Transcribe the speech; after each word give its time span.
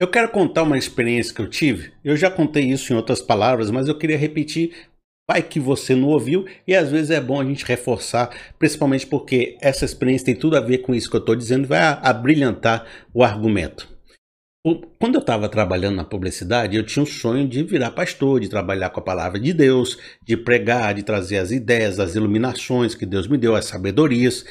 Eu 0.00 0.08
quero 0.08 0.30
contar 0.30 0.62
uma 0.62 0.78
experiência 0.78 1.34
que 1.34 1.42
eu 1.42 1.46
tive. 1.46 1.92
Eu 2.02 2.16
já 2.16 2.30
contei 2.30 2.64
isso 2.64 2.90
em 2.90 2.96
outras 2.96 3.20
palavras, 3.20 3.70
mas 3.70 3.86
eu 3.86 3.98
queria 3.98 4.16
repetir. 4.16 4.88
Vai 5.30 5.42
que 5.42 5.60
você 5.60 5.94
não 5.94 6.08
ouviu 6.08 6.46
e 6.66 6.74
às 6.74 6.90
vezes 6.90 7.10
é 7.10 7.20
bom 7.20 7.38
a 7.38 7.44
gente 7.44 7.66
reforçar, 7.66 8.34
principalmente 8.58 9.06
porque 9.06 9.58
essa 9.60 9.84
experiência 9.84 10.24
tem 10.24 10.34
tudo 10.34 10.56
a 10.56 10.60
ver 10.60 10.78
com 10.78 10.94
isso 10.94 11.10
que 11.10 11.16
eu 11.16 11.20
estou 11.20 11.36
dizendo, 11.36 11.68
vai 11.68 11.80
abrilhantar 12.02 12.86
o 13.12 13.22
argumento. 13.22 13.86
Quando 14.98 15.14
eu 15.14 15.20
estava 15.20 15.48
trabalhando 15.48 15.96
na 15.96 16.04
publicidade, 16.04 16.76
eu 16.76 16.84
tinha 16.84 17.02
um 17.02 17.06
sonho 17.06 17.46
de 17.46 17.62
virar 17.62 17.90
pastor, 17.90 18.40
de 18.40 18.48
trabalhar 18.48 18.90
com 18.90 19.00
a 19.00 19.04
palavra 19.04 19.38
de 19.38 19.52
Deus, 19.52 19.98
de 20.26 20.36
pregar, 20.36 20.94
de 20.94 21.02
trazer 21.02 21.36
as 21.36 21.50
ideias, 21.50 22.00
as 22.00 22.14
iluminações 22.14 22.94
que 22.94 23.06
Deus 23.06 23.28
me 23.28 23.38
deu, 23.38 23.54
as 23.54 23.66
sabedorias. 23.66 24.44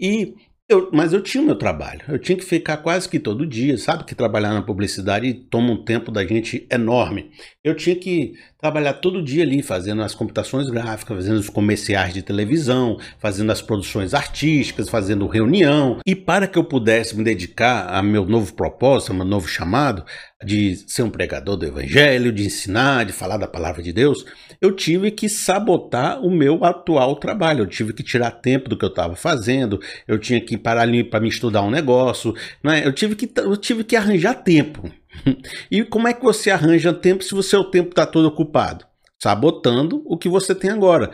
E 0.00 0.34
eu, 0.72 0.88
mas 0.92 1.12
eu 1.12 1.22
tinha 1.22 1.42
o 1.42 1.46
meu 1.46 1.54
trabalho. 1.54 2.00
Eu 2.08 2.18
tinha 2.18 2.36
que 2.36 2.44
ficar 2.44 2.78
quase 2.78 3.08
que 3.08 3.18
todo 3.18 3.46
dia. 3.46 3.76
Sabe 3.78 4.04
que 4.04 4.14
trabalhar 4.14 4.52
na 4.52 4.62
publicidade 4.62 5.32
toma 5.32 5.72
um 5.72 5.84
tempo 5.84 6.10
da 6.10 6.24
gente 6.24 6.66
enorme. 6.70 7.30
Eu 7.62 7.76
tinha 7.76 7.94
que 7.94 8.34
trabalhar 8.58 8.94
todo 8.94 9.22
dia 9.22 9.42
ali, 9.42 9.62
fazendo 9.62 10.02
as 10.02 10.14
computações 10.14 10.70
gráficas, 10.70 11.16
fazendo 11.16 11.38
os 11.38 11.48
comerciais 11.48 12.14
de 12.14 12.22
televisão, 12.22 12.98
fazendo 13.18 13.50
as 13.52 13.60
produções 13.60 14.14
artísticas, 14.14 14.88
fazendo 14.88 15.26
reunião. 15.26 15.98
E 16.06 16.14
para 16.14 16.46
que 16.46 16.58
eu 16.58 16.64
pudesse 16.64 17.16
me 17.16 17.24
dedicar 17.24 17.88
a 17.88 18.02
meu 18.02 18.24
novo 18.24 18.54
propósito, 18.54 19.12
a 19.12 19.14
meu 19.14 19.24
novo 19.24 19.48
chamado, 19.48 20.04
de 20.44 20.76
ser 20.86 21.02
um 21.02 21.10
pregador 21.10 21.56
do 21.56 21.66
evangelho, 21.66 22.32
de 22.32 22.44
ensinar, 22.44 23.04
de 23.04 23.12
falar 23.12 23.36
da 23.36 23.46
palavra 23.46 23.82
de 23.82 23.92
Deus, 23.92 24.24
eu 24.60 24.72
tive 24.72 25.10
que 25.10 25.28
sabotar 25.28 26.20
o 26.20 26.30
meu 26.30 26.64
atual 26.64 27.16
trabalho. 27.16 27.62
Eu 27.62 27.66
tive 27.66 27.92
que 27.92 28.02
tirar 28.02 28.30
tempo 28.30 28.68
do 28.68 28.76
que 28.76 28.84
eu 28.84 28.88
estava 28.88 29.16
fazendo, 29.16 29.80
eu 30.06 30.18
tinha 30.18 30.40
que 30.40 30.56
parar 30.56 30.82
ali 30.82 31.02
para 31.04 31.20
me 31.20 31.28
estudar 31.28 31.62
um 31.62 31.70
negócio, 31.70 32.34
né? 32.62 32.86
eu, 32.86 32.92
tive 32.92 33.14
que, 33.14 33.30
eu 33.36 33.56
tive 33.56 33.84
que 33.84 33.96
arranjar 33.96 34.34
tempo. 34.34 34.90
E 35.70 35.84
como 35.84 36.08
é 36.08 36.14
que 36.14 36.22
você 36.22 36.50
arranja 36.50 36.92
tempo 36.92 37.22
se 37.22 37.34
o 37.34 37.42
seu 37.42 37.64
tempo 37.64 37.90
está 37.90 38.06
todo 38.06 38.26
ocupado? 38.26 38.86
Sabotando 39.22 40.02
o 40.04 40.18
que 40.18 40.28
você 40.28 40.52
tem 40.52 40.68
agora, 40.68 41.08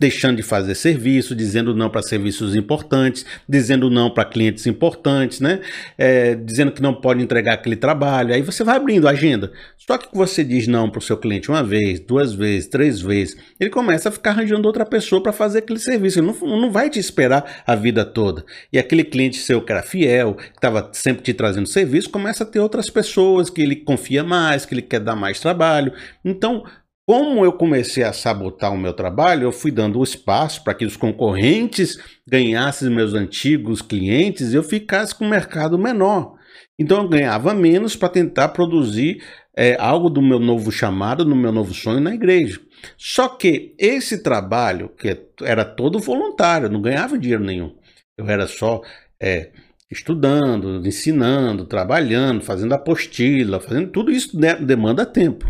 deixando 0.00 0.36
de 0.36 0.42
fazer 0.42 0.74
serviço, 0.74 1.32
dizendo 1.32 1.76
não 1.76 1.88
para 1.88 2.02
serviços 2.02 2.56
importantes, 2.56 3.24
dizendo 3.48 3.88
não 3.88 4.10
para 4.10 4.24
clientes 4.24 4.66
importantes, 4.66 5.38
né? 5.38 5.60
É, 5.96 6.34
dizendo 6.34 6.72
que 6.72 6.82
não 6.82 6.92
pode 6.92 7.22
entregar 7.22 7.52
aquele 7.52 7.76
trabalho. 7.76 8.34
Aí 8.34 8.42
você 8.42 8.64
vai 8.64 8.74
abrindo 8.74 9.06
a 9.06 9.12
agenda. 9.12 9.52
Só 9.76 9.96
que 9.96 10.08
você 10.12 10.42
diz 10.42 10.66
não 10.66 10.90
para 10.90 10.98
o 10.98 11.02
seu 11.02 11.16
cliente 11.16 11.48
uma 11.48 11.62
vez, 11.62 12.00
duas 12.00 12.34
vezes, 12.34 12.66
três 12.66 13.00
vezes, 13.00 13.36
ele 13.60 13.70
começa 13.70 14.08
a 14.08 14.12
ficar 14.12 14.30
arranjando 14.30 14.66
outra 14.66 14.84
pessoa 14.84 15.22
para 15.22 15.32
fazer 15.32 15.58
aquele 15.58 15.78
serviço. 15.78 16.18
Ele 16.18 16.26
não, 16.26 16.60
não 16.60 16.72
vai 16.72 16.90
te 16.90 16.98
esperar 16.98 17.62
a 17.64 17.76
vida 17.76 18.04
toda. 18.04 18.44
E 18.72 18.78
aquele 18.78 19.04
cliente 19.04 19.36
seu 19.36 19.62
que 19.62 19.70
era 19.70 19.84
fiel, 19.84 20.34
que 20.34 20.56
estava 20.56 20.90
sempre 20.92 21.22
te 21.22 21.32
trazendo 21.32 21.68
serviço, 21.68 22.10
começa 22.10 22.42
a 22.42 22.46
ter 22.46 22.58
outras 22.58 22.90
pessoas 22.90 23.48
que 23.48 23.62
ele 23.62 23.76
confia 23.76 24.24
mais, 24.24 24.66
que 24.66 24.74
ele 24.74 24.82
quer 24.82 24.98
dar 24.98 25.14
mais 25.14 25.38
trabalho. 25.38 25.92
Então, 26.24 26.64
como 27.06 27.44
eu 27.44 27.52
comecei 27.52 28.02
a 28.02 28.12
sabotar 28.12 28.74
o 28.74 28.78
meu 28.78 28.92
trabalho, 28.92 29.44
eu 29.44 29.52
fui 29.52 29.70
dando 29.70 30.02
espaço 30.02 30.64
para 30.64 30.74
que 30.74 30.84
os 30.84 30.96
concorrentes 30.96 31.96
ganhassem 32.26 32.90
meus 32.90 33.14
antigos 33.14 33.80
clientes 33.80 34.52
e 34.52 34.56
eu 34.56 34.62
ficasse 34.64 35.14
com 35.14 35.24
um 35.24 35.30
mercado 35.30 35.78
menor. 35.78 36.34
Então 36.76 37.02
eu 37.02 37.08
ganhava 37.08 37.54
menos 37.54 37.94
para 37.94 38.08
tentar 38.08 38.48
produzir 38.48 39.22
é, 39.56 39.76
algo 39.78 40.10
do 40.10 40.20
meu 40.20 40.40
novo 40.40 40.72
chamado, 40.72 41.24
do 41.24 41.36
meu 41.36 41.52
novo 41.52 41.72
sonho 41.72 42.00
na 42.00 42.12
igreja. 42.12 42.60
Só 42.98 43.28
que 43.28 43.74
esse 43.78 44.20
trabalho, 44.22 44.88
que 44.88 45.16
era 45.42 45.64
todo 45.64 46.00
voluntário, 46.00 46.68
não 46.68 46.82
ganhava 46.82 47.16
dinheiro 47.16 47.44
nenhum. 47.44 47.72
Eu 48.18 48.28
era 48.28 48.48
só 48.48 48.82
é, 49.20 49.52
estudando, 49.88 50.84
ensinando, 50.84 51.66
trabalhando, 51.66 52.42
fazendo 52.42 52.74
apostila, 52.74 53.60
fazendo 53.60 53.90
tudo 53.92 54.10
isso 54.10 54.36
demanda 54.60 55.06
tempo. 55.06 55.46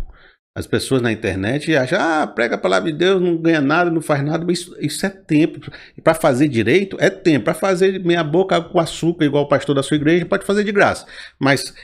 As 0.57 0.67
pessoas 0.67 1.03
na 1.03 1.13
internet 1.13 1.77
acham, 1.77 1.99
ah, 2.01 2.27
prega 2.27 2.55
a 2.55 2.59
palavra 2.59 2.91
de 2.91 2.97
Deus, 2.97 3.21
não 3.21 3.37
ganha 3.37 3.61
nada, 3.61 3.91
não 3.91 4.01
faz 4.01 4.25
nada, 4.25 4.43
mas 4.43 4.61
isso, 4.61 4.77
isso 4.81 5.05
é 5.05 5.11
tempo. 5.11 5.71
E 5.95 6.01
para 6.01 6.15
fazer 6.15 6.49
direito, 6.49 6.97
é 6.99 7.11
tempo. 7.11 7.45
Para 7.45 7.53
fazer 7.53 8.03
meia 8.03 8.25
boca 8.25 8.59
com 8.63 8.81
açúcar, 8.81 9.27
igual 9.27 9.45
o 9.45 9.49
pastor 9.49 9.75
da 9.75 9.83
sua 9.83 9.97
igreja, 9.97 10.25
pode 10.25 10.47
fazer 10.47 10.65
de 10.65 10.73
graça. 10.73 11.05
Mas 11.39 11.75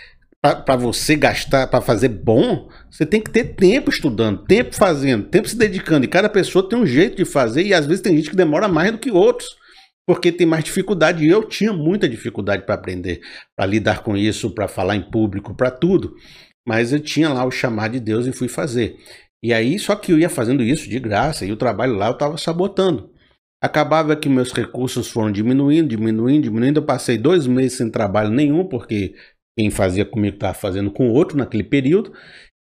para 0.40 0.74
você 0.74 1.14
gastar, 1.14 1.66
para 1.66 1.82
fazer 1.82 2.08
bom, 2.08 2.70
você 2.90 3.04
tem 3.04 3.20
que 3.20 3.30
ter 3.30 3.44
tempo 3.44 3.90
estudando, 3.90 4.42
tempo 4.42 4.74
fazendo, 4.74 5.24
tempo 5.24 5.46
se 5.46 5.56
dedicando. 5.56 6.06
E 6.06 6.08
cada 6.08 6.30
pessoa 6.30 6.66
tem 6.66 6.78
um 6.78 6.86
jeito 6.86 7.18
de 7.18 7.26
fazer, 7.26 7.64
e 7.64 7.74
às 7.74 7.84
vezes 7.84 8.00
tem 8.00 8.16
gente 8.16 8.30
que 8.30 8.36
demora 8.36 8.68
mais 8.68 8.90
do 8.90 8.96
que 8.96 9.10
outros, 9.10 9.54
porque 10.06 10.32
tem 10.32 10.46
mais 10.46 10.64
dificuldade. 10.64 11.22
E 11.22 11.28
eu 11.28 11.44
tinha 11.44 11.74
muita 11.74 12.08
dificuldade 12.08 12.64
para 12.64 12.74
aprender, 12.74 13.20
para 13.54 13.66
lidar 13.66 14.02
com 14.02 14.16
isso, 14.16 14.50
para 14.50 14.66
falar 14.66 14.96
em 14.96 15.02
público, 15.02 15.54
para 15.54 15.70
tudo. 15.70 16.14
Mas 16.66 16.92
eu 16.92 17.00
tinha 17.00 17.28
lá 17.28 17.44
o 17.44 17.50
chamar 17.50 17.88
de 17.88 18.00
Deus 18.00 18.26
e 18.26 18.32
fui 18.32 18.48
fazer. 18.48 18.96
E 19.42 19.52
aí, 19.52 19.78
só 19.78 19.96
que 19.96 20.12
eu 20.12 20.18
ia 20.18 20.28
fazendo 20.28 20.62
isso 20.62 20.88
de 20.88 21.00
graça, 21.00 21.44
e 21.44 21.50
o 21.50 21.56
trabalho 21.56 21.94
lá 21.94 22.06
eu 22.06 22.12
estava 22.12 22.38
sabotando. 22.38 23.10
Acabava 23.60 24.16
que 24.16 24.28
meus 24.28 24.52
recursos 24.52 25.08
foram 25.08 25.32
diminuindo, 25.32 25.88
diminuindo, 25.88 26.42
diminuindo. 26.42 26.80
Eu 26.80 26.84
passei 26.84 27.18
dois 27.18 27.46
meses 27.46 27.78
sem 27.78 27.90
trabalho 27.90 28.30
nenhum, 28.30 28.64
porque 28.64 29.14
quem 29.58 29.70
fazia 29.70 30.04
comigo 30.04 30.34
estava 30.34 30.54
fazendo 30.54 30.90
com 30.90 31.10
outro 31.10 31.36
naquele 31.36 31.64
período. 31.64 32.12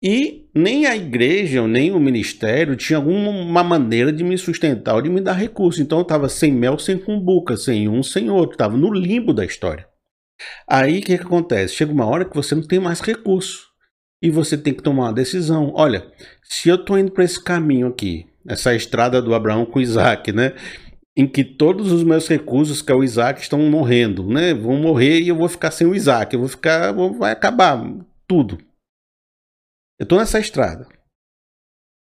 E 0.02 0.48
nem 0.54 0.86
a 0.86 0.96
igreja, 0.96 1.66
nem 1.66 1.90
o 1.90 1.98
ministério 1.98 2.76
tinha 2.76 2.98
alguma 2.98 3.64
maneira 3.64 4.12
de 4.12 4.22
me 4.22 4.38
sustentar 4.38 4.94
ou 4.94 5.02
de 5.02 5.08
me 5.08 5.20
dar 5.20 5.32
recurso. 5.32 5.82
Então 5.82 5.98
eu 5.98 6.02
estava 6.02 6.28
sem 6.28 6.52
mel, 6.52 6.78
sem 6.78 6.96
cumbuca, 6.98 7.56
sem 7.56 7.88
um, 7.88 8.02
sem 8.02 8.30
outro. 8.30 8.52
Estava 8.52 8.76
no 8.76 8.92
limbo 8.92 9.32
da 9.32 9.44
história. 9.44 9.88
Aí 10.68 10.98
o 10.98 11.02
que, 11.02 11.18
que 11.18 11.24
acontece? 11.24 11.74
Chega 11.74 11.92
uma 11.92 12.06
hora 12.06 12.24
que 12.24 12.34
você 12.34 12.54
não 12.54 12.62
tem 12.62 12.78
mais 12.78 13.00
recurso 13.00 13.67
e 14.20 14.30
você 14.30 14.58
tem 14.58 14.74
que 14.74 14.82
tomar 14.82 15.04
uma 15.04 15.12
decisão. 15.12 15.72
Olha, 15.74 16.10
se 16.42 16.68
eu 16.68 16.76
estou 16.76 16.98
indo 16.98 17.12
para 17.12 17.24
esse 17.24 17.42
caminho 17.42 17.88
aqui, 17.88 18.26
essa 18.46 18.74
estrada 18.74 19.22
do 19.22 19.34
Abraão 19.34 19.64
com 19.64 19.80
Isaac, 19.80 20.32
né? 20.32 20.54
Em 21.16 21.26
que 21.26 21.44
todos 21.44 21.92
os 21.92 22.02
meus 22.04 22.28
recursos, 22.28 22.82
que 22.82 22.92
é 22.92 22.94
o 22.94 23.04
Isaac, 23.04 23.40
estão 23.40 23.60
morrendo, 23.70 24.26
né? 24.26 24.54
Vão 24.54 24.76
morrer 24.76 25.20
e 25.20 25.28
eu 25.28 25.36
vou 25.36 25.48
ficar 25.48 25.70
sem 25.70 25.86
o 25.86 25.94
Isaac, 25.94 26.34
eu 26.34 26.40
vou 26.40 26.48
ficar, 26.48 26.92
vou, 26.92 27.12
vai 27.12 27.32
acabar 27.32 27.80
tudo. 28.26 28.58
Eu 29.98 30.04
estou 30.04 30.18
nessa 30.18 30.38
estrada. 30.38 30.86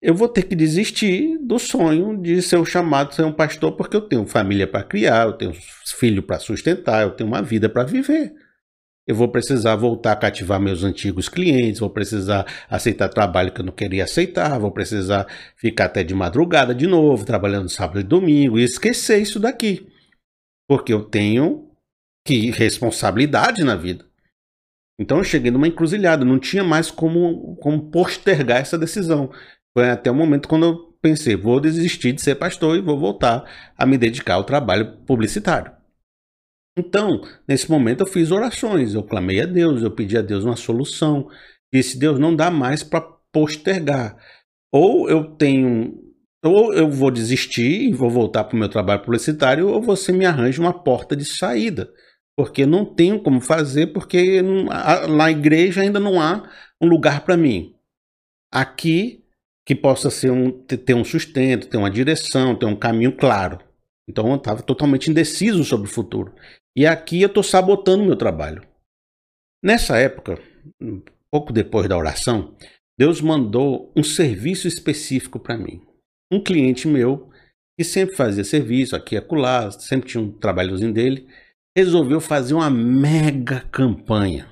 Eu 0.02 0.14
vou 0.14 0.28
ter 0.28 0.42
que 0.42 0.54
desistir 0.54 1.38
do 1.38 1.58
sonho 1.58 2.20
de 2.20 2.42
ser 2.42 2.56
o 2.56 2.64
chamado 2.64 3.14
ser 3.14 3.24
um 3.24 3.32
pastor, 3.32 3.72
porque 3.72 3.96
eu 3.96 4.02
tenho 4.02 4.26
família 4.26 4.66
para 4.66 4.84
criar, 4.84 5.26
eu 5.26 5.32
tenho 5.32 5.52
filho 5.98 6.22
para 6.22 6.38
sustentar, 6.38 7.02
eu 7.02 7.12
tenho 7.12 7.28
uma 7.28 7.42
vida 7.42 7.68
para 7.68 7.84
viver 7.84 8.34
eu 9.06 9.14
vou 9.14 9.28
precisar 9.28 9.76
voltar 9.76 10.12
a 10.12 10.16
cativar 10.16 10.60
meus 10.60 10.82
antigos 10.82 11.28
clientes, 11.28 11.80
vou 11.80 11.90
precisar 11.90 12.44
aceitar 12.68 13.08
trabalho 13.08 13.52
que 13.52 13.60
eu 13.60 13.64
não 13.64 13.72
queria 13.72 14.04
aceitar, 14.04 14.58
vou 14.58 14.72
precisar 14.72 15.26
ficar 15.56 15.84
até 15.84 16.02
de 16.02 16.14
madrugada 16.14 16.74
de 16.74 16.86
novo, 16.86 17.24
trabalhando 17.24 17.68
sábado 17.68 18.00
e 18.00 18.02
domingo, 18.02 18.58
e 18.58 18.64
esquecer 18.64 19.18
isso 19.18 19.38
daqui. 19.38 19.86
Porque 20.68 20.92
eu 20.92 21.04
tenho 21.04 21.70
que 22.26 22.50
responsabilidade 22.50 23.62
na 23.62 23.76
vida. 23.76 24.04
Então 24.98 25.18
eu 25.18 25.24
cheguei 25.24 25.52
numa 25.52 25.68
encruzilhada, 25.68 26.24
não 26.24 26.38
tinha 26.38 26.64
mais 26.64 26.90
como, 26.90 27.54
como 27.56 27.90
postergar 27.90 28.60
essa 28.60 28.76
decisão. 28.76 29.30
Foi 29.76 29.88
até 29.90 30.10
o 30.10 30.14
momento 30.14 30.48
quando 30.48 30.66
eu 30.66 30.98
pensei, 31.00 31.36
vou 31.36 31.60
desistir 31.60 32.12
de 32.12 32.22
ser 32.22 32.34
pastor 32.34 32.76
e 32.76 32.80
vou 32.80 32.98
voltar 32.98 33.44
a 33.76 33.86
me 33.86 33.96
dedicar 33.96 34.34
ao 34.34 34.44
trabalho 34.44 34.96
publicitário. 35.06 35.75
Então, 36.78 37.22
nesse 37.48 37.70
momento 37.70 38.02
eu 38.02 38.06
fiz 38.06 38.30
orações, 38.30 38.92
eu 38.92 39.02
clamei 39.02 39.40
a 39.40 39.46
Deus, 39.46 39.82
eu 39.82 39.90
pedi 39.90 40.18
a 40.18 40.22
Deus 40.22 40.44
uma 40.44 40.56
solução. 40.56 41.28
Disse, 41.72 41.98
Deus, 41.98 42.18
não 42.18 42.36
dá 42.36 42.50
mais 42.50 42.82
para 42.82 43.00
postergar. 43.32 44.16
Ou 44.70 45.08
eu 45.08 45.24
tenho, 45.36 45.94
ou 46.44 46.74
eu 46.74 46.90
vou 46.90 47.10
desistir 47.10 47.88
e 47.88 47.92
vou 47.92 48.10
voltar 48.10 48.44
para 48.44 48.54
o 48.54 48.58
meu 48.58 48.68
trabalho 48.68 49.02
publicitário, 49.02 49.68
ou 49.68 49.80
você 49.80 50.12
me 50.12 50.26
arranja 50.26 50.60
uma 50.60 50.72
porta 50.72 51.16
de 51.16 51.24
saída. 51.24 51.90
Porque 52.36 52.66
não 52.66 52.84
tenho 52.84 53.22
como 53.22 53.40
fazer, 53.40 53.88
porque 53.88 54.42
na 54.42 55.30
igreja 55.30 55.80
ainda 55.80 55.98
não 55.98 56.20
há 56.20 56.46
um 56.80 56.86
lugar 56.86 57.24
para 57.24 57.36
mim. 57.36 57.74
Aqui, 58.52 59.24
que 59.64 59.74
possa 59.74 60.10
ser 60.10 60.30
um, 60.30 60.50
ter 60.50 60.94
um 60.94 61.04
sustento, 61.04 61.68
ter 61.68 61.78
uma 61.78 61.90
direção, 61.90 62.54
ter 62.54 62.66
um 62.66 62.76
caminho 62.76 63.16
claro. 63.16 63.58
Então 64.06 64.28
eu 64.28 64.36
estava 64.36 64.62
totalmente 64.62 65.10
indeciso 65.10 65.64
sobre 65.64 65.88
o 65.88 65.92
futuro. 65.92 66.34
E 66.76 66.86
aqui 66.86 67.22
eu 67.22 67.28
estou 67.28 67.42
sabotando 67.42 68.02
o 68.02 68.06
meu 68.06 68.16
trabalho. 68.16 68.62
Nessa 69.64 69.96
época, 69.96 70.38
pouco 71.30 71.50
depois 71.50 71.88
da 71.88 71.96
oração, 71.96 72.54
Deus 72.98 73.22
mandou 73.22 73.90
um 73.96 74.02
serviço 74.02 74.68
específico 74.68 75.40
para 75.40 75.56
mim. 75.56 75.80
Um 76.30 76.38
cliente 76.38 76.86
meu, 76.86 77.30
que 77.78 77.84
sempre 77.84 78.14
fazia 78.14 78.44
serviço 78.44 78.94
aqui 78.94 79.14
e 79.14 79.18
acolá, 79.18 79.70
sempre 79.70 80.10
tinha 80.10 80.22
um 80.22 80.30
trabalhozinho 80.30 80.92
dele, 80.92 81.26
resolveu 81.74 82.20
fazer 82.20 82.52
uma 82.52 82.68
mega 82.68 83.60
campanha. 83.72 84.46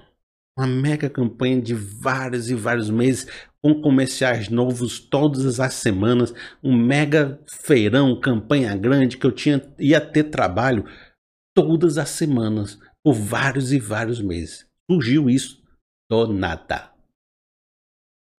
Uma 0.58 0.66
mega 0.66 1.10
campanha 1.10 1.60
de 1.60 1.74
vários 1.74 2.48
e 2.48 2.54
vários 2.54 2.88
meses, 2.88 3.26
com 3.62 3.82
comerciais 3.82 4.48
novos 4.48 4.98
todas 4.98 5.60
as 5.60 5.74
semanas, 5.74 6.32
um 6.62 6.74
mega 6.74 7.38
feirão, 7.46 8.18
campanha 8.18 8.74
grande 8.74 9.18
que 9.18 9.26
eu 9.26 9.32
tinha 9.32 9.60
ia 9.78 10.00
ter 10.00 10.24
trabalho 10.24 10.86
todas 11.54 11.96
as 11.96 12.10
semanas, 12.10 12.78
por 13.02 13.14
vários 13.14 13.72
e 13.72 13.78
vários 13.78 14.20
meses. 14.20 14.66
Surgiu 14.90 15.30
isso 15.30 15.62
Do 16.10 16.26
nada. 16.32 16.92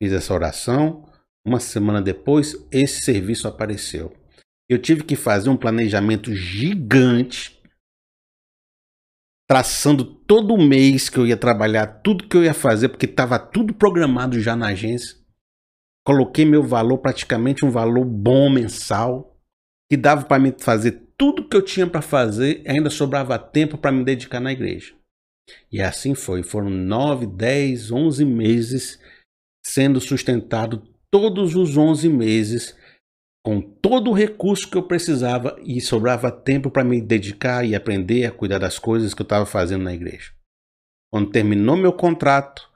Fiz 0.01 0.12
essa 0.12 0.33
oração. 0.33 1.09
Uma 1.45 1.59
semana 1.59 2.01
depois, 2.01 2.56
esse 2.71 3.01
serviço 3.01 3.47
apareceu. 3.47 4.15
Eu 4.69 4.79
tive 4.79 5.03
que 5.03 5.15
fazer 5.15 5.50
um 5.50 5.57
planejamento 5.57 6.33
gigante, 6.33 7.62
traçando 9.47 10.03
todo 10.03 10.57
mês 10.57 11.07
que 11.07 11.18
eu 11.18 11.25
ia 11.25 11.38
trabalhar, 11.38 12.01
tudo 12.01 12.27
que 12.27 12.35
eu 12.35 12.44
ia 12.44 12.53
fazer, 12.53 12.89
porque 12.89 13.06
estava 13.06 13.38
tudo 13.38 13.73
programado 13.75 14.39
já 14.39 14.56
na 14.56 14.69
agência. 14.69 15.18
Coloquei 16.03 16.45
meu 16.45 16.63
valor, 16.63 16.97
praticamente 16.97 17.63
um 17.63 17.69
valor 17.69 18.06
bom 18.06 18.50
mensal, 18.50 19.39
que 19.89 19.95
dava 19.97 20.25
para 20.25 20.41
me 20.41 20.51
fazer 20.59 21.05
tudo 21.17 21.47
que 21.47 21.56
eu 21.56 21.62
tinha 21.62 21.88
para 21.88 22.01
fazer, 22.01 22.63
ainda 22.67 22.89
sobrava 22.89 23.38
tempo 23.39 23.77
para 23.77 23.91
me 23.91 24.03
dedicar 24.03 24.39
na 24.39 24.51
igreja. 24.51 24.95
E 25.71 25.81
assim 25.81 26.15
foi. 26.15 26.44
Foram 26.44 26.69
nove, 26.69 27.25
dez, 27.25 27.91
onze 27.91 28.25
meses 28.25 29.00
sendo 29.65 30.00
sustentado 30.00 30.88
todos 31.12 31.56
os 31.56 31.77
11 31.77 32.09
meses 32.09 32.77
com 33.45 33.62
todo 33.62 34.09
o 34.09 34.13
recurso 34.13 34.69
que 34.69 34.77
eu 34.77 34.83
precisava 34.83 35.56
e 35.63 35.79
sobrava 35.79 36.31
tempo 36.31 36.71
para 36.71 36.83
me 36.83 37.00
dedicar 37.00 37.63
e 37.63 37.75
aprender 37.75 38.25
a 38.25 38.31
cuidar 38.31 38.57
das 38.57 38.79
coisas 38.79 39.13
que 39.13 39.21
eu 39.21 39.25
estava 39.25 39.45
fazendo 39.45 39.83
na 39.83 39.94
igreja. 39.94 40.33
Quando 41.13 41.31
terminou 41.31 41.77
meu 41.77 41.94
contrato, 41.94 42.68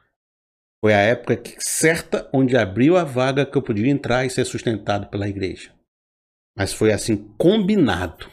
foi 0.83 0.93
a 0.93 0.99
época 0.99 1.41
certa 1.57 2.29
onde 2.31 2.55
abriu 2.55 2.95
a 2.95 3.03
vaga 3.03 3.45
que 3.45 3.57
eu 3.57 3.61
podia 3.61 3.89
entrar 3.89 4.25
e 4.25 4.29
ser 4.29 4.45
sustentado 4.45 5.09
pela 5.09 5.27
igreja. 5.27 5.73
Mas 6.59 6.73
foi 6.73 6.91
assim 6.91 7.15
combinado, 7.37 8.29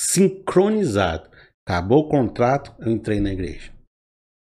sincronizado. 0.00 1.28
Acabou 1.68 2.04
o 2.04 2.08
contrato, 2.08 2.74
eu 2.80 2.90
entrei 2.90 3.20
na 3.20 3.30
igreja. 3.30 3.70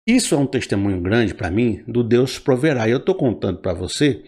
Isso 0.09 0.35
é 0.35 0.39
um 0.39 0.47
testemunho 0.47 1.03
grande 1.03 1.35
para 1.35 1.51
mim 1.51 1.85
do 1.87 2.03
Deus 2.03 2.39
proverá. 2.39 2.89
E 2.89 2.93
eu 2.93 2.97
estou 2.97 3.15
contando 3.15 3.61
para 3.61 3.75
você 3.75 4.25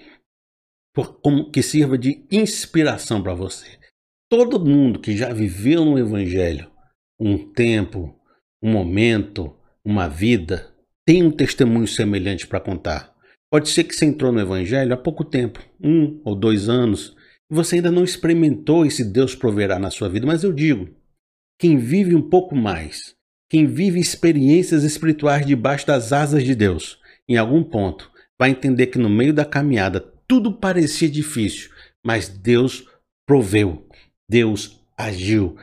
por, 0.95 1.21
como 1.21 1.51
que 1.51 1.63
sirva 1.63 1.97
de 1.97 2.27
inspiração 2.31 3.23
para 3.23 3.33
você. 3.33 3.79
Todo 4.31 4.63
mundo 4.63 5.01
que 5.01 5.17
já 5.17 5.33
viveu 5.33 5.87
no 5.87 5.99
Evangelho 5.99 6.71
um 7.19 7.51
tempo, 7.53 8.15
um 8.63 8.71
momento, 8.71 9.57
uma 9.85 10.07
vida, 10.07 10.71
tem 11.07 11.23
um 11.23 11.31
testemunho 11.31 11.87
semelhante 11.87 12.47
para 12.47 12.61
contar. 12.61 13.15
Pode 13.51 13.69
ser 13.69 13.85
que 13.85 13.95
você 13.95 14.05
entrou 14.05 14.33
no 14.33 14.41
Evangelho 14.41 14.93
há 14.93 14.97
pouco 14.97 15.25
tempo, 15.25 15.61
um 15.83 16.21
ou 16.25 16.35
dois 16.35 16.69
anos, 16.69 17.17
você 17.55 17.77
ainda 17.77 17.91
não 17.91 18.03
experimentou 18.03 18.87
esse 18.87 19.05
Deus 19.05 19.35
proverá 19.35 19.79
na 19.79 19.91
sua 19.91 20.09
vida, 20.09 20.27
mas 20.27 20.43
eu 20.43 20.53
digo: 20.53 20.89
quem 21.59 21.77
vive 21.77 22.15
um 22.15 22.23
pouco 22.23 22.57
mais, 22.57 23.15
quem 23.51 23.67
vive 23.67 24.01
experiências 24.01 24.85
espirituais 24.85 25.45
debaixo 25.45 25.87
das 25.87 26.13
asas 26.13 26.45
de 26.45 26.55
Deus, 26.55 26.99
em 27.29 27.37
algum 27.37 27.63
ponto, 27.63 28.11
vai 28.39 28.51
entender 28.51 28.87
que 28.87 28.99
no 28.99 29.11
meio 29.11 29.35
da 29.35 29.45
caminhada 29.45 30.01
tudo 30.27 30.53
parecia 30.53 31.11
difícil, 31.11 31.71
mas 32.05 32.29
Deus 32.29 32.89
proveu, 33.27 33.87
Deus 34.29 34.81
agiu, 34.97 35.57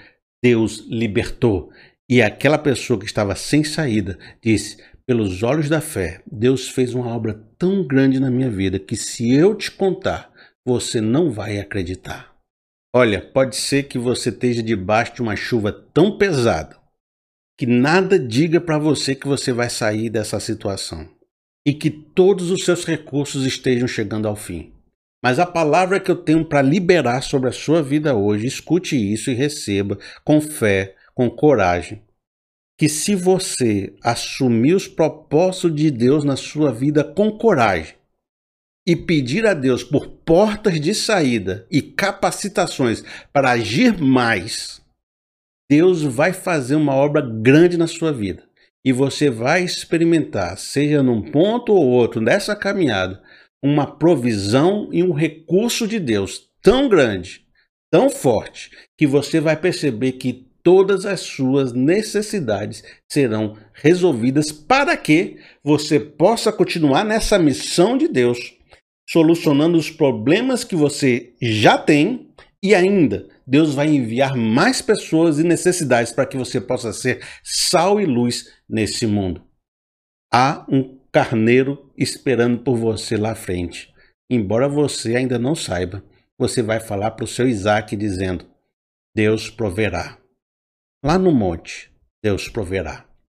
Deus 0.43 0.85
libertou. 0.87 1.71
E 2.07 2.21
aquela 2.21 2.57
pessoa 2.57 2.99
que 2.99 3.05
estava 3.05 3.35
sem 3.35 3.63
saída 3.63 4.17
disse: 4.43 4.77
pelos 5.07 5.41
olhos 5.41 5.67
da 5.67 5.81
fé, 5.81 6.21
Deus 6.31 6.67
fez 6.69 6.93
uma 6.93 7.07
obra 7.07 7.33
tão 7.57 7.83
grande 7.83 8.19
na 8.19 8.29
minha 8.29 8.49
vida 8.49 8.77
que 8.77 8.95
se 8.95 9.33
eu 9.33 9.55
te 9.55 9.71
contar, 9.71 10.28
você 10.69 11.01
não 11.01 11.31
vai 11.31 11.59
acreditar. 11.59 12.35
Olha, 12.95 13.19
pode 13.19 13.55
ser 13.55 13.83
que 13.83 13.97
você 13.97 14.29
esteja 14.29 14.61
debaixo 14.61 15.15
de 15.15 15.21
uma 15.21 15.35
chuva 15.35 15.71
tão 15.71 16.15
pesada 16.15 16.77
que 17.57 17.65
nada 17.65 18.19
diga 18.19 18.61
para 18.61 18.77
você 18.77 19.15
que 19.15 19.27
você 19.27 19.51
vai 19.51 19.67
sair 19.67 20.11
dessa 20.11 20.39
situação 20.39 21.09
e 21.65 21.73
que 21.73 21.89
todos 21.89 22.51
os 22.51 22.63
seus 22.63 22.85
recursos 22.85 23.47
estejam 23.47 23.87
chegando 23.87 24.27
ao 24.27 24.35
fim. 24.35 24.71
Mas 25.23 25.39
a 25.39 25.45
palavra 25.45 25.99
que 25.99 26.11
eu 26.11 26.15
tenho 26.15 26.45
para 26.45 26.61
liberar 26.61 27.21
sobre 27.21 27.49
a 27.49 27.51
sua 27.51 27.81
vida 27.81 28.15
hoje, 28.15 28.45
escute 28.45 28.95
isso 28.95 29.31
e 29.31 29.33
receba 29.33 29.97
com 30.23 30.39
fé, 30.39 30.95
com 31.15 31.29
coragem. 31.31 32.03
Que 32.77 32.87
se 32.87 33.15
você 33.15 33.93
assumir 34.03 34.75
os 34.75 34.87
propósitos 34.87 35.75
de 35.75 35.89
Deus 35.89 36.23
na 36.23 36.37
sua 36.37 36.71
vida 36.71 37.03
com 37.03 37.31
coragem 37.31 37.98
e 38.89 38.95
pedir 38.95 39.45
a 39.45 39.53
Deus 39.53 39.83
por 39.83 40.07
portas 40.07 40.81
de 40.81 40.95
saída 40.95 41.63
e 41.69 41.79
capacitações 41.79 43.03
para 43.31 43.51
agir 43.51 43.95
mais, 44.01 44.81
Deus 45.69 46.01
vai 46.01 46.33
fazer 46.33 46.73
uma 46.73 46.95
obra 46.95 47.21
grande 47.21 47.77
na 47.77 47.85
sua 47.85 48.11
vida. 48.11 48.41
E 48.83 48.91
você 48.91 49.29
vai 49.29 49.63
experimentar, 49.63 50.57
seja 50.57 51.03
num 51.03 51.21
ponto 51.21 51.71
ou 51.71 51.85
outro 51.85 52.19
nessa 52.19 52.55
caminhada, 52.55 53.21
uma 53.61 53.85
provisão 53.85 54.89
e 54.91 55.03
um 55.03 55.13
recurso 55.13 55.87
de 55.87 55.99
Deus 55.99 56.49
tão 56.59 56.89
grande, 56.89 57.45
tão 57.91 58.09
forte, 58.09 58.71
que 58.97 59.05
você 59.05 59.39
vai 59.39 59.55
perceber 59.55 60.13
que 60.13 60.47
todas 60.63 61.05
as 61.05 61.19
suas 61.19 61.73
necessidades 61.73 62.83
serão 63.07 63.55
resolvidas 63.71 64.51
para 64.51 64.97
que 64.97 65.37
você 65.63 65.99
possa 65.99 66.51
continuar 66.51 67.05
nessa 67.05 67.37
missão 67.37 67.95
de 67.95 68.07
Deus, 68.07 68.57
solucionando 69.09 69.77
os 69.77 69.89
problemas 69.89 70.63
que 70.63 70.75
você 70.75 71.33
já 71.41 71.77
tem 71.77 72.31
e 72.61 72.75
ainda 72.75 73.27
Deus 73.47 73.73
vai 73.73 73.87
enviar 73.87 74.35
mais 74.35 74.81
pessoas 74.81 75.39
e 75.39 75.43
necessidades 75.43 76.13
para 76.13 76.25
que 76.27 76.37
você 76.37 76.61
possa 76.61 76.93
ser 76.93 77.25
sal 77.43 77.99
e 77.99 78.05
luz 78.05 78.53
nesse 78.69 79.07
mundo. 79.07 79.43
Há 80.31 80.63
um 80.69 80.99
carneiro 81.11 81.91
esperando 81.97 82.59
por 82.59 82.77
você 82.77 83.17
lá 83.17 83.31
à 83.31 83.35
frente. 83.35 83.91
Embora 84.29 84.69
você 84.69 85.15
ainda 85.15 85.39
não 85.39 85.55
saiba, 85.55 86.03
você 86.37 86.61
vai 86.61 86.79
falar 86.79 87.11
para 87.11 87.25
o 87.25 87.27
seu 87.27 87.47
Isaac 87.47 87.95
dizendo: 87.95 88.45
Deus 89.15 89.49
proverá. 89.49 90.19
Lá 91.03 91.17
no 91.17 91.31
monte, 91.31 91.91
Deus 92.23 92.47
proverá. 92.47 93.08